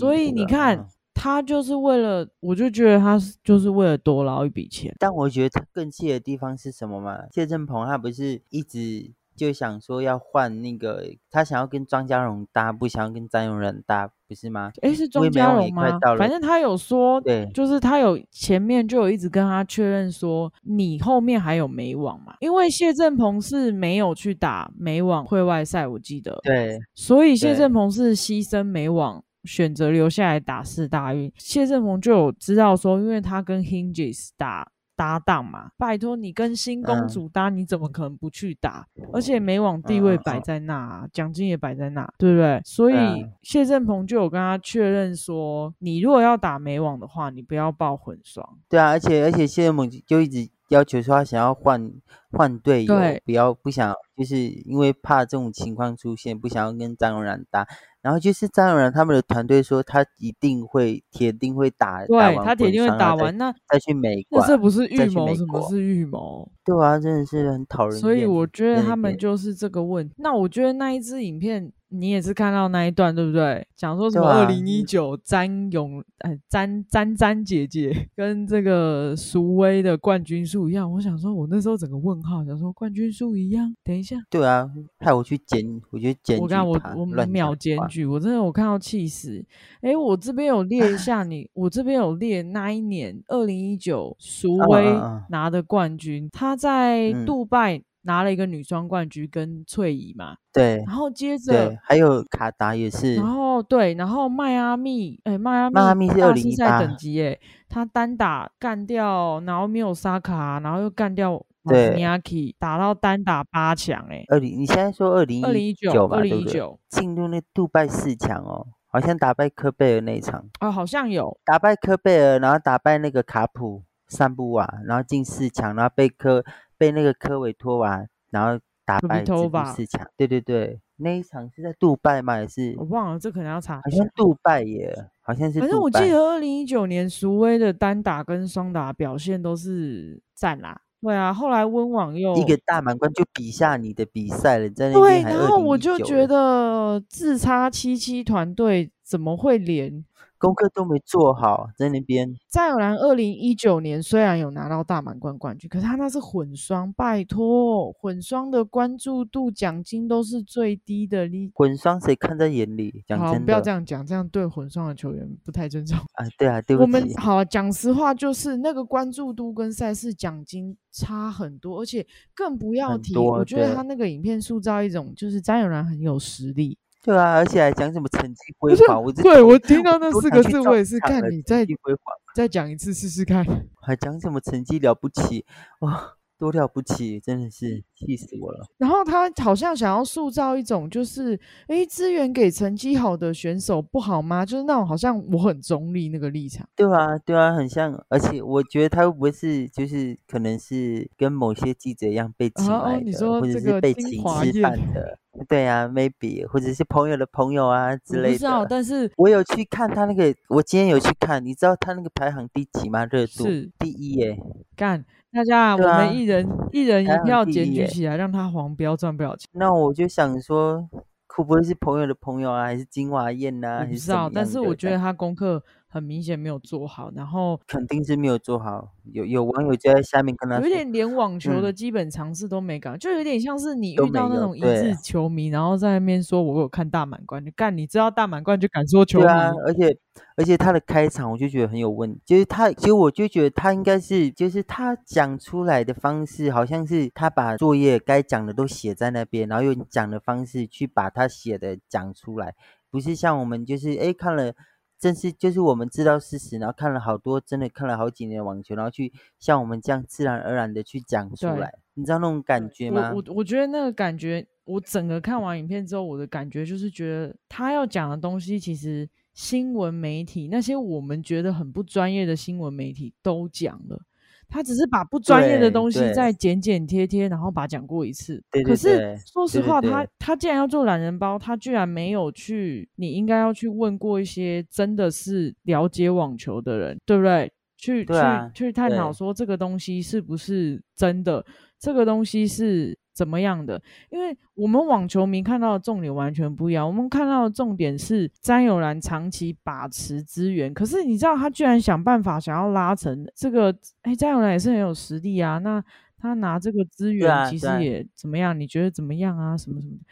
[0.00, 0.76] 所以你看。
[0.76, 4.92] 嗯他就是为了，我就觉得他就是为了多捞一笔钱。
[4.98, 7.18] 但我觉得他更气的地方是什么嘛？
[7.30, 14.70] 谢振鹏他不是一直就想说要换那个，他想要跟庄家荣搭，不想要跟张永仁搭，不是吗？
[14.82, 22.34] 诶，是威庄家荣吗反正他有说，对就是他有前面就有一直跟他确认说，你后面还有美网嘛？
[22.40, 31.32] 因为谢振鹏是没有去打美网会外赛，我记得，对，所以谢振鹏是牺牲美网，选择留下来打四大运。
[31.36, 34.70] 谢振鹏就有知道说，因为他跟 Hinges 打
[35.02, 35.70] 搭档嘛。
[35.76, 38.86] 拜托你跟新公嗯主搭，你怎么可能不去打？
[39.12, 42.60] 而且美网地位摆在那啊，奖金也摆在那，对不对？
[42.64, 48.48] 所以谢振鹏就有跟他确认说，你如果要打美网的话，你不要报混双。
[48.68, 51.92] 对啊，而且而且谢振鹏就一直要求说他想要换
[52.30, 57.66] 换队友，不要不想，就是因为怕这种情况出现，不想要跟张永然打。
[58.00, 64.46] 然后就是张永然他们的团队说他一定会铁定会打，打对完他铁定会打完，那再去美那国。
[64.46, 66.50] 这不是预谋，什么是预谋？
[66.64, 68.00] 对啊，真的是很讨人厌。
[68.00, 70.14] 所以我觉得他们就是这个问题。
[70.18, 73.66] 那我觉得那一支影片你也是看到那一段对不对？
[73.76, 84.16] 讲说什么二零一九詹永哎詹詹詹姐姐跟这个苏威的冠军数一样，我想说我那时候整个问号，想说冠军数一样，等一下。
[84.30, 89.44] 对啊，害我去检，我觉得检我看我我乱秒检举，我真的我看到气死。
[89.80, 107.38] 哎，我这边有列一下你，我这边有列那一年二零一九苏嗯威拿的冠军，他在嗯杜拜拿了一个女双冠军跟翠怡嘛，对然后接着对，还有卡达也是然，后对，然后迈阿密，哎，迈阿密迈阿密是二零赛2018等级，哎，
[107.68, 116.22] 他单打干掉，然后没有沙卡，然后又干掉对 n i a k 打到单打八强，哎，二零，你现在说二零二零一九，吧，二？
[116.22, 126.44] 零一九，进入那杜拜四强哦，好像打败科贝尔那一场，哦，好像有，打败科贝尔，然后打败那个卡普桑布瓦，然后进四强，然后被科
[126.82, 130.04] 被那个科维托娃，然后打败止步托瓦四强。
[130.16, 132.32] 对对对，那一场是在杜拜吗？
[132.32, 133.82] 还是我忘了，这可能要查好。
[133.88, 136.00] 像杜拜耶，好像是反正我记。
[136.10, 140.80] 得二零一九年苏威的单打跟双打表现都是赞啦。
[141.00, 150.04] 对啊，后来温网又一个大满贯就比下你的比赛了，在那对，然后我就2019觉得自差七七团队怎么会连
[150.42, 161.28] 功课都没做好，在那边再有兰二零一九年虽然有拿到大满贯冠军，可是他那是混双，拜托，混双的关注度奖金都是最低的。
[161.28, 163.04] 你混双谁看在眼里？
[163.06, 165.96] 讲好，真不要这样讲，这样对混双的球员不太尊重。
[166.14, 176.76] 啊，对啊，对不我们，好讲实话，就是那个关注度跟赛事奖金差很多，而且更不要提，我觉得他那个影片塑造一种就是詹友然很有实力。
[177.02, 183.44] 对啊，而且还讲什么成绩辉煌，我这对我听到那四个字，我也是看你再绩辉煌，再讲一次试试看。
[183.82, 185.44] 还讲什么成绩了不起
[185.80, 188.64] 哇，多了不起，真的是气死我了。
[188.78, 191.36] 然后他好像想要塑造一种，就是
[191.66, 194.46] 诶，资源给成绩好的选手不好吗？
[194.46, 196.64] 就是那种好像我很中立那个立场。
[196.76, 205.18] 对啊，对啊，很像，而且我觉得他会不会是就是可能是跟某些记者一样被请哦来的，你说或者这个金是被请吃饭的？
[205.48, 208.66] 对啊，maybe 或者是朋友的朋友啊之类不知道，的。
[208.68, 213.04] 但是我有去看他那个，我今天有去看，你知道他那个排行第几吗？
[213.06, 214.36] 热度是第一耶。
[214.76, 219.48] 干大家啊，我们一人一人一票检举起来，让他黄标赚不了钱。
[219.52, 220.86] 那我就想说，
[221.28, 228.88] 会不会是朋友的朋友啊，还是金华宴呐、不知道，但是我觉得他功课很明显没有做好，然后肯定是没有做好。
[229.12, 239.94] 有有网友就在下面跟他说，有点连网球的嗯基本常识都没搞，就有点像是你遇到那种一对致球迷，然后在那边说我有看大满贯，你干你知道大满贯就敢说球迷，对啊，而且
[240.36, 252.54] 而且他的开场我就觉得很有问题，就是他，其实我就觉得他应该是，就是他讲出来的方式，好像是他把作业该讲的都写在那边，然后用讲的方式去把他写的讲出来，
[252.90, 254.54] 不是像我们就是哎看了。
[255.02, 263.10] 正是就是我们知道事实，然后看了好多，真的看了好几年的网球，然后去像我们这样自然而然的去讲出来，你知道那种感觉吗？
[263.10, 274.00] 我我我觉得那个感觉，我整个看完影片之后，我的感觉就是觉得他要讲的东西，其实新闻媒体那些我们觉得很不专业的新闻媒体都讲了。
[274.48, 278.42] 他只是把不专业的东西再剪剪贴贴，然后把它讲过一次。
[278.50, 287.50] 对可是说实话，他对他既然要做懒人包，他居然没有去，你应该要去问过一些真的是了解网球的人，对不对？
[287.82, 291.44] 去啊去去探讨说这个东西是不是真的，
[291.80, 293.82] 这个东西是怎么样的？
[294.08, 305.82] 因为我们网球迷看到的重点完全不一样，我们看到的重点是詹友兰长期把持资源，可是你知道他居然想办法想要拉成这个，哎，詹友兰也是很有实力啊，那
[306.18, 308.58] 他拿这个资源其实也怎么样？
[308.58, 309.56] 你觉得怎么样啊？
[309.58, 310.04] 什么什么的？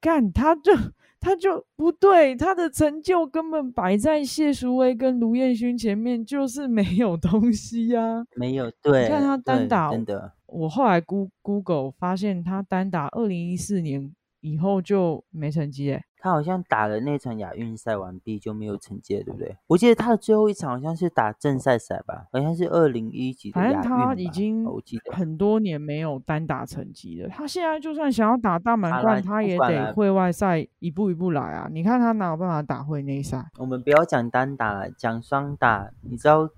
[0.00, 0.72] 干他就
[1.20, 19.56] 他就不对，他的成就根本摆在谢淑薇跟卢彦勋前面，就是没有东西呀、没有对，看他单打真的我后来 Goo- Google 发现他单打二零一四年以后就没成绩哎，他好像打了那场亚运赛完毕就没有成绩了，对不对？
[19.68, 24.06] 我记得他的最后一场好像是打正赛赛吧，好像是二零一几的反正亚运吧。
[24.06, 24.66] 他已经
[25.12, 27.28] 很多年没有单打成绩了。
[27.28, 31.68] 他现在就算想要打大满贯，他也得会外赛一步一步来啊。
[31.70, 33.46] 你看他哪有办法打会内赛？
[33.58, 35.90] 我们不要讲单打了，讲双打。
[36.02, 36.50] 你知道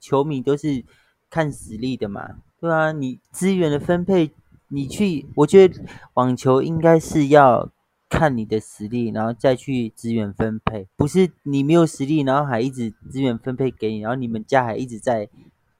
[0.00, 0.84] 球迷都是
[1.28, 2.36] 看实力的嘛？
[2.58, 4.30] 对啊，你资源的分配，
[4.68, 7.68] 你去，我觉得网球应该是要
[8.12, 15.26] 看你的实力，然后再去资源分配，不是你没有实力，然后还一直资源分配给你，然后你们家还一直在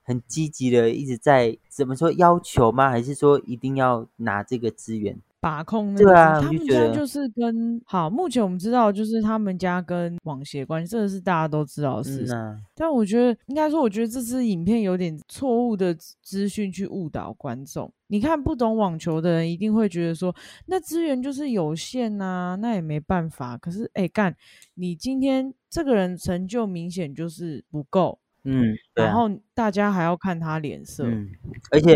[0.01, 2.89] 很积极的一直在怎么说要求吗？
[2.89, 5.21] 还是说一定要拿这个资源？
[5.43, 12.33] 把控那对个他们家就是跟好，目前我们知道就是他们家跟网协关系，这个是大家都知道的事情。
[12.73, 17.91] 但我觉得应该说，我觉得这支影片有点错误的资资讯去误导观众。
[18.07, 20.33] 你看，不懂网球的人一定会觉得说，
[20.67, 23.57] 那资源就是有限呐、那也没办法。
[23.57, 24.33] 可是，哎，干，
[24.75, 29.07] 你今天这个人成就明显就是不够，嗯，对啊。
[29.07, 31.03] 然后大家还要看他脸色。
[31.05, 31.31] 嗯，
[31.71, 31.93] 而且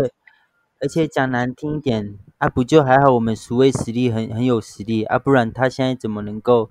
[0.80, 6.70] 而且讲难听一点啊，不就还好我们苏威实力很很有实力啊，不然他现在怎么能够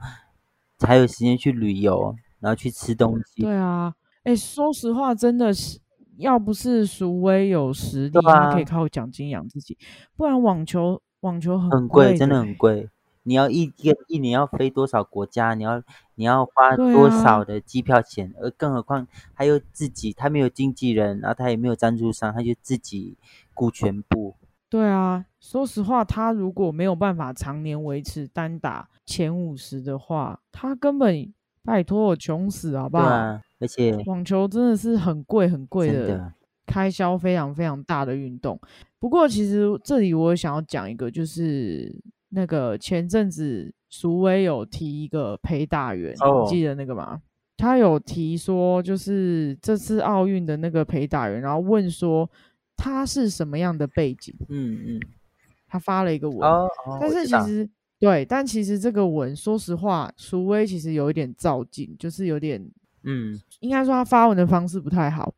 [0.78, 3.44] 才有时间去旅游，然后去吃东西？
[3.44, 5.80] 对啊，哎，说实话，真的是，
[6.18, 9.78] 要不是苏威有实力，对他可以啊靠奖金养自己，
[10.16, 12.90] 不然网球网球很很贵，真的的很贵。
[13.24, 13.74] 你要一
[14.08, 15.54] 一年要飞多少国家？
[15.54, 15.84] 你要
[16.16, 18.34] 你要花多少啊的机票钱？
[18.40, 23.18] 而更何况还有自己，他没有经纪人，然后他也没有赞助商，他就自己
[23.54, 24.36] 顾全部。
[24.70, 33.08] 对啊，说实话，他如果没有办法常年维持单打前五十的话，他根本拜托我穷死好不好？
[33.60, 36.34] 而且网球真的是很贵很贵的，
[36.66, 38.60] 开销非常非常大的运动。
[39.00, 41.94] 不过其实这里我想要讲一个，就是
[42.30, 47.22] 那个前阵子苏威有提一个陪打员，哦你记得那个吗？
[47.56, 52.30] 他有提说，就是这次奥运的那个陪打员，然后问说
[52.78, 55.00] 他是什么样的背景，嗯嗯，
[55.68, 57.68] 他发了一个文，哦哦，但是其实
[58.00, 62.64] 对，但其实这个文，说实话，苏威其实有一点照进，就是有点
[63.04, 63.38] 嗯。
[63.60, 65.34] 应该说他发文的方式不太好，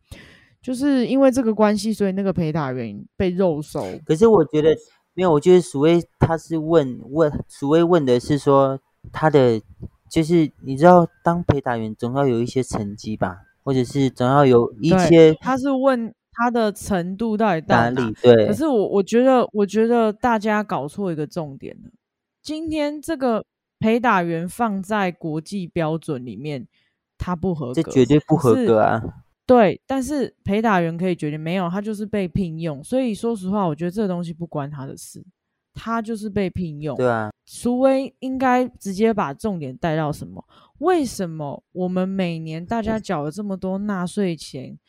[0.61, 3.81] 就是因为这个关系，所以那个陪打员被肉收。
[4.05, 4.75] 可是我觉得
[5.13, 8.77] 没有，我觉得苏威他是问问苏威问的是说
[9.13, 9.61] 他的
[10.09, 21.89] 就是你知道当陪打员总要有一些成绩吧，或者是总要有一些他是问他的程度到底到哪哪里对可是我我觉得，我觉得大家搞错一个重点了。
[22.41, 23.45] 今天这个
[23.77, 26.65] 陪打员放在国际标准里面，
[27.17, 29.03] 他不合格，这绝对不合格啊！
[29.45, 32.81] 对，但是陪打员可以决定没有，他就是被聘用。
[32.81, 35.21] 所以说实话，我觉得这个东西不关他的事，
[35.73, 36.95] 他就是被聘用。
[36.95, 40.41] 对啊，苏威应该直接把重点带到什么？
[40.77, 44.79] 为什么我们每年大家缴了这么多纳税钱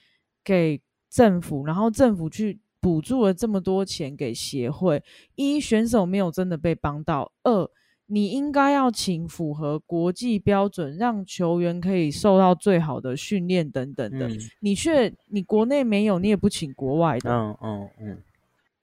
[0.45, 5.03] 给政府，然后政府去补助了这么多钱给协会？
[5.35, 7.68] 一选手没有真的被帮到，二
[8.07, 14.29] 你应该要请符合国际标准，让球员可以受到最好的训练等等的。
[14.29, 18.18] 嗯你却你国内没有，你也不请国外的，嗯嗯嗯，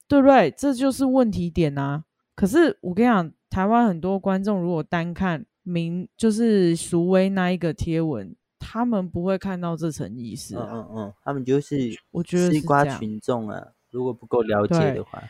[0.08, 0.52] 对不对？
[0.52, 2.04] 这就是问题点啊。
[2.36, 8.34] 可是我跟你讲，台湾很多观众如果单看明就是苏威那一个贴文，
[8.70, 10.70] 他们不会看到这层意思嗯啊。
[10.74, 11.78] 嗯嗯，他们就是
[12.12, 15.24] 我觉得西瓜群众啊，如果不够了解的话，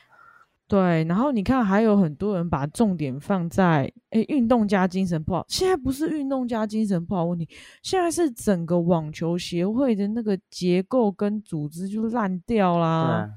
[0.68, 5.46] 对，然后你看，还有很多人把重点放在诶运动加精神不好。
[5.48, 7.48] 现在不是运动加精神不好问题，
[7.84, 12.88] 现在是整个网球协会的那个结构跟组织就烂掉对啦。
[12.88, 13.30] 啊，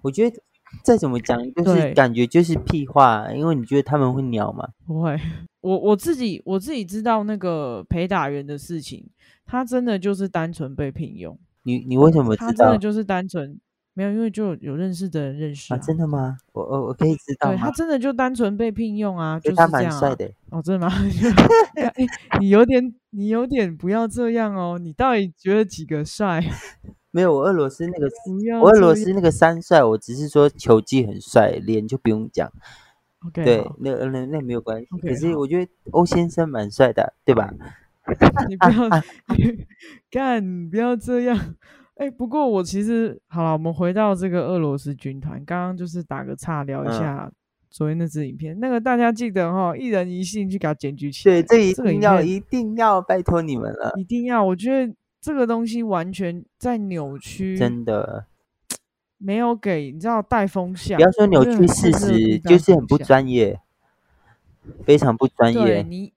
[0.00, 0.36] 我觉得
[0.82, 4.68] 再怎么讲，就是感觉就是屁话，因为你觉得他们会鸟吗？
[4.86, 5.18] 不会，
[5.60, 9.06] 我我自己我自己知道那个陪打员的事情，
[9.44, 13.58] 他真的就是单纯被聘用，你你为什么知道他真的就是单纯
[13.94, 15.76] 没有，因为就有有认识的人认识啊？
[15.76, 16.36] 真的吗？
[16.52, 17.70] 我我我可以知道对他？
[17.72, 19.72] 真的就单纯被聘用啊，就是这样、啊。
[19.72, 20.92] 蛮帅的欸，哦，真的吗？
[21.76, 21.92] 哎
[22.40, 24.78] 你有点，你有点不要这样哦。
[24.78, 26.42] 你到底觉得几个帅？
[27.12, 28.08] 没有，我俄罗斯那个
[28.60, 32.50] 我俄罗斯那个三帅，我只是说球技很帅，脸就不用讲。
[33.26, 34.86] OK，对，那那那没有关系。
[35.00, 37.52] 可是我觉得欧先生蛮帅的，对吧？
[38.48, 38.88] 你不要
[39.38, 39.64] 你
[40.10, 41.54] 干，你不要这样。
[41.96, 47.30] 哎、不过我其实好了，我们回到这个俄罗斯军团，刚刚就是打个岔聊一嗯下
[47.70, 51.40] 昨天那支影片，那个大家记得哈，一人一信去给他检举起来。
[51.42, 54.92] 对，这一定要一定要拜托你们了，一定要，我觉得
[55.22, 58.26] 这个东西完全在扭曲，真的。
[59.16, 60.96] 没有给你知道带风向。
[60.96, 63.60] 不要说扭曲事实，就是很不专业。
[64.84, 65.82] 非常不专业。
[65.82, 66.12] 你，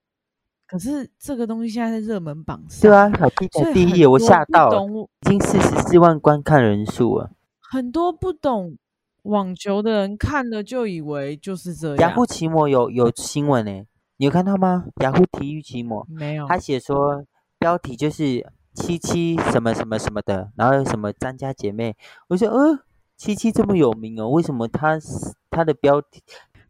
[0.65, 7.29] 可是这个东西现在在热门榜上，对啊，小 P 在第一页，我吓到，已经四十四万观看人数了。
[7.59, 8.75] 很多不懂
[9.21, 11.97] 网球的人看了就以为就是这样。
[11.97, 13.83] 雅虎奇摩有有新闻呢，
[14.17, 14.85] 你有看到吗？
[15.01, 17.23] 雅虎体育奇摩没有，他写说
[17.59, 21.95] 标题就是七七什么什么什么的，然后什么张家姐妹，
[22.27, 22.79] 我说呃，
[23.15, 24.99] 七七这么有名哦，为什么他
[25.49, 26.21] 他的标题？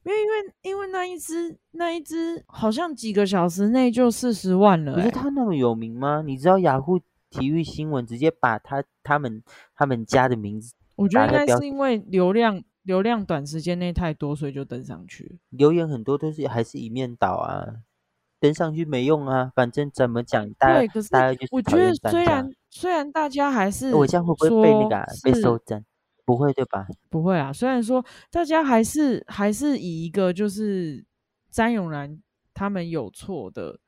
[0.03, 4.93] 因为因为因为那一只那一只好像几个小时内就四十万了。
[4.93, 6.21] 可是他那么有名吗？
[6.23, 6.99] 你知道雅虎
[7.31, 9.41] 体育新闻直接把他他们
[9.75, 10.75] 他们家的名字。
[10.95, 15.39] 我觉得应该是因为流量流量短时间内太多，所以就登上去。
[15.49, 17.65] 留言很多都是还是一面倒啊，
[18.45, 21.09] 登上去没用啊，反正怎么讲，对，可是
[21.49, 25.83] 我觉得虽然虽然大家还是我这样会不会被那个被收针？
[26.25, 26.85] 不会对吧？
[27.09, 31.03] 不会啊，虽然说大家还是还是以一个就是
[31.49, 32.21] 詹永然
[32.53, 33.79] 他们有错的，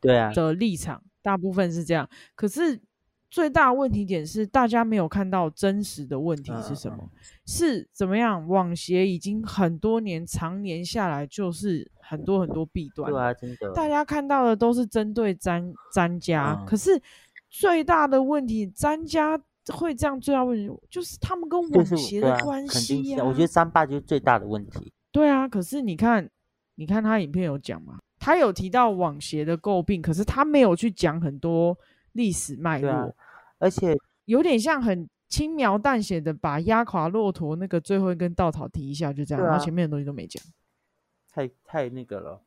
[0.00, 2.80] 对啊的立场，大部分是这样，可是。
[3.30, 7.08] 最大问题点是，大家没有看到真实的问题是什么？
[7.46, 8.46] 是怎么样？
[8.48, 13.08] 网协已经很多年、常年下来，就是很多很多弊端。
[13.08, 13.72] 对啊，真的。
[13.72, 17.00] 大家看到的都是针对詹詹家，可是
[17.48, 19.40] 最大的问题，詹家
[19.72, 23.24] 会这样最大问题就是他们跟网协的关系呀。
[23.24, 24.92] 我觉得三霸就是最大的问题。
[25.12, 26.28] 对啊，可是你看，
[26.74, 28.00] 你看他影片有讲吗？
[28.18, 31.78] 他有提到网协的诟病，可是他没有去讲很多。
[32.12, 33.14] 历史脉络，
[33.58, 40.42] 而且有点像很轻描淡写的把压垮骆驼那个最后一根稻草提一下，就这样，然后前面的东西都没讲，
[41.32, 42.42] 太太那个了。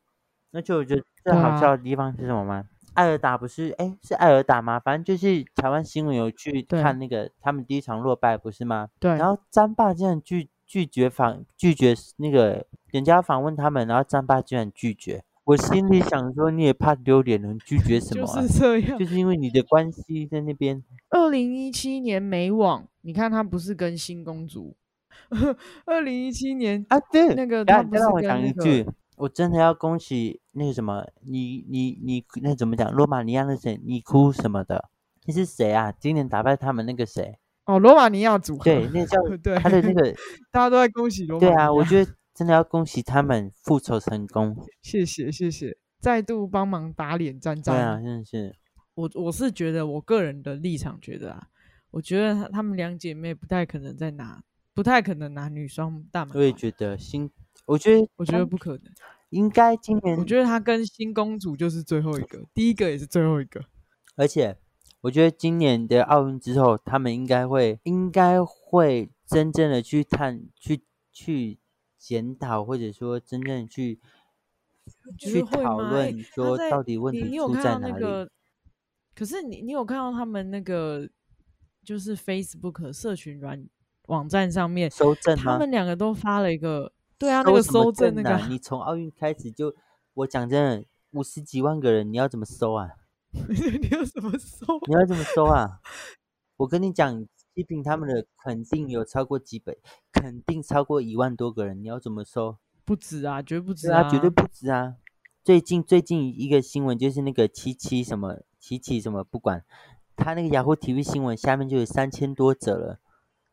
[0.50, 2.68] 那就我觉得最好笑的地方是什么吗？
[2.92, 4.78] 艾尔达不是哎，是艾尔达吗？
[4.78, 8.88] 反正就是台湾新闻有去看那个他们第一场落败不是吗？
[9.00, 9.10] 对。
[9.16, 15.24] 然后张爸竟然拒拒绝访拒绝那个人家访问他们，然后张爸居然拒绝。
[15.44, 18.26] 我心里想说，你也怕丢脸，能拒绝什么？
[18.26, 20.82] 就是这样，就是因为你的关系在那边。
[21.10, 24.74] 二零一七年美网，你看他不是跟新公主？
[25.84, 28.92] 二零一七年啊，对，那个他不是跟那个？
[29.16, 32.90] 我真的要恭喜那个什么，你你你那怎么讲？
[32.90, 33.78] 罗马尼亚那谁？
[33.84, 34.88] 你哭什么的？
[35.26, 35.92] 你是谁啊？
[35.92, 37.38] 今年打败他们那个谁？
[37.66, 38.64] 哦，罗马尼亚组合。
[38.64, 40.10] 对，那叫 对他的那个，
[40.50, 41.46] 大家都在恭喜罗马。
[41.46, 42.10] 对啊，我觉得。
[42.34, 47.74] 真的要恭喜他们复仇成功，谢谢谢谢，再度帮忙打脸战战。
[47.76, 48.56] 对啊，真的是
[48.94, 51.46] 我我是觉得我个人的立场觉得啊，
[51.92, 54.42] 我觉得他们两姐妹不太可能再拿，
[54.74, 56.36] 不太可能拿女双大满。
[56.36, 57.30] 我也觉得新，
[57.66, 58.92] 我觉得我觉得不可能，
[59.30, 63.64] 应该今年我觉得她跟新公主就是最后一个，第一个也是最后一个。
[64.16, 64.56] 而且
[65.02, 70.82] 我觉得今年的奥运之后，他们应该会应该会真正的去探去
[71.12, 71.60] 去。
[72.06, 73.98] 检讨或者说真正去
[75.18, 78.28] 去讨论，说到底问题出在哪里？
[79.14, 81.08] 可是你你有看到他们那个
[81.82, 83.66] 就是 Facebook 社群软
[84.08, 89.74] 网站上面收证他们两个都发了一个，对啊，那个搜证那个，你从奥运开始就，
[90.12, 92.90] 我讲真的，五十几万个人，你要怎么搜啊？
[93.32, 94.66] 你要怎么搜？
[94.86, 95.80] 你要怎么搜啊？
[96.58, 97.26] 我跟你讲。
[97.54, 99.76] 批评他们的肯定有超过几百，
[100.12, 101.80] 肯定超过一万多个人。
[101.80, 102.58] 你要怎么收？
[102.84, 104.96] 不止啊，绝不止啊，绝对不止啊！
[105.42, 109.64] 最近最近一个新闻就是那个七七什么七七什么，不管
[110.16, 112.98] 他那个雅虎体育新闻下面就有三千多则了。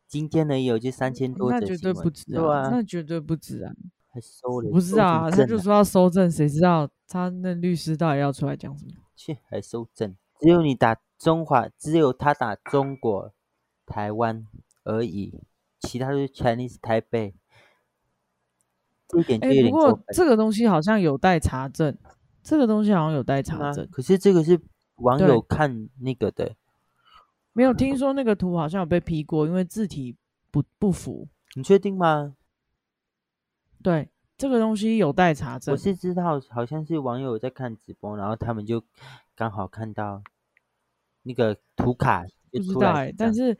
[0.07, 3.71] 今天呢也有就三千多则，那绝对不止啊，那绝对不止啊！
[4.09, 4.71] 还收了？
[4.71, 8.91] 不是啊，他就说要收证，谁知道他那律师到底要出来讲什么？
[9.15, 10.15] 切，还收证？
[10.39, 13.31] 只有你打中华，只有他打中国。
[13.91, 14.47] 台湾
[14.85, 15.43] 而已，
[15.81, 17.35] 其他都是 Chinese 台北。
[19.09, 21.97] 这一点就有点不过这个东西好像有待查证，
[22.41, 23.85] 这个东西好像有待查证。
[23.91, 24.57] 可是这个是
[24.95, 26.55] 网友看那个的，
[27.51, 30.15] 没有听说那个图好像有被批过，因为字体
[30.49, 31.27] 不不符。
[31.55, 32.37] 你确定吗？
[33.83, 35.73] 对，这个东西有待查证。
[35.73, 38.81] 我是知道，好像是网友在看直播，然后他们就
[39.35, 40.23] 刚好看到
[41.23, 42.25] 那个图卡。
[42.59, 43.57] 不知道哎，但是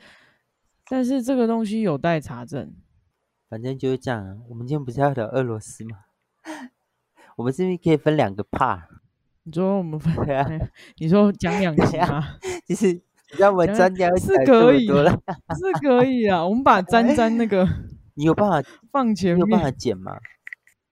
[0.90, 2.74] 但是这个东西有待查证。
[3.50, 4.42] 反正就是这样。
[4.50, 5.98] 我们今天不是要聊俄罗斯吗？
[7.38, 8.82] 我们是不是可以分两个 part？
[9.44, 10.16] 你说我们分？
[10.98, 12.36] 你说讲两集吗？
[12.68, 13.02] 就是
[13.38, 16.46] 让我沾加是可以的，是可以啊。
[16.46, 17.68] 我们把沾沾那个，
[18.16, 19.40] 你有办法放前面？
[19.40, 20.16] 有办法剪吗？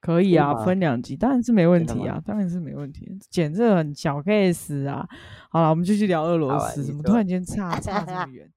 [0.02, 3.18] 可以啊，分两集当然是没问题啊，当然是没问题。
[3.30, 5.08] 简直很小 case 啊。
[5.50, 6.84] 好了，我们继续聊俄罗斯。
[6.84, 8.50] 怎么突然间差差这么远？